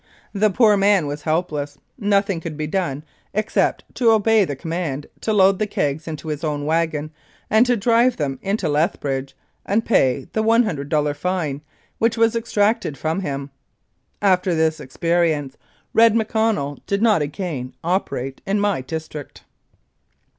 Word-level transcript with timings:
The 0.33 0.49
poor 0.49 0.77
man 0.77 1.05
was 1.05 1.21
helpless 1.21 1.77
nothing 1.95 2.39
could 2.41 2.57
be 2.57 2.65
done 2.65 3.03
except 3.35 3.83
to 3.93 4.09
obey 4.09 4.43
the 4.45 4.55
command 4.55 5.05
to 5.19 5.31
load 5.31 5.59
the 5.59 5.67
kegs 5.67 6.07
into 6.07 6.29
his 6.29 6.43
own 6.43 6.65
wagon 6.65 7.11
and 7.51 7.67
to 7.67 7.77
drive 7.77 8.17
them 8.17 8.39
into 8.41 8.67
Leth 8.67 8.99
bridge 8.99 9.37
and 9.63 9.85
pay 9.85 10.27
the 10.33 10.41
$100 10.41 11.15
fine 11.15 11.61
which 11.99 12.17
was 12.17 12.35
exacted 12.35 12.97
from 12.97 13.19
him. 13.19 13.51
After 14.23 14.55
this 14.55 14.79
experience 14.79 15.55
Red 15.93 16.15
McConnell 16.15 16.79
did 16.87 17.03
not 17.03 17.21
again 17.21 17.75
operate 17.83 18.41
in 18.47 18.59
my 18.59 18.81
district. 18.81 19.43